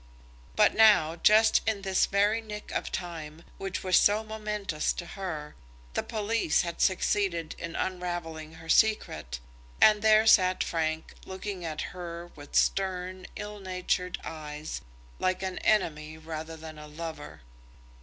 But 0.55 0.73
now, 0.73 1.15
just 1.17 1.61
in 1.67 1.83
this 1.83 2.07
very 2.07 2.41
nick 2.41 2.71
of 2.71 2.91
time, 2.91 3.43
which 3.59 3.83
was 3.83 3.97
so 3.97 4.23
momentous 4.23 4.93
to 4.93 5.05
her, 5.05 5.53
the 5.93 6.01
police 6.01 6.61
had 6.61 6.81
succeeded 6.81 7.53
in 7.59 7.75
unravelling 7.75 8.53
her 8.53 8.67
secret, 8.67 9.39
and 9.79 10.01
there 10.01 10.25
sat 10.25 10.63
Frank, 10.63 11.13
looking 11.23 11.63
at 11.63 11.81
her 11.93 12.31
with 12.35 12.55
stern, 12.55 13.27
ill 13.35 13.59
natured 13.59 14.19
eyes, 14.23 14.81
like 15.19 15.43
an 15.43 15.59
enemy 15.59 16.17
rather 16.17 16.57
than 16.57 16.79
a 16.79 16.87
lover. 16.87 17.41